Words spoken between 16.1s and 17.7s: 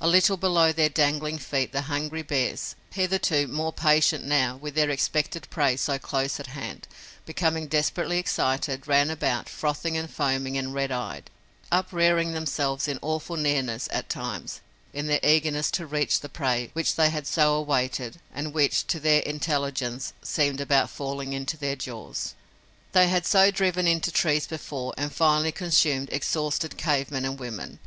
the prey which they had so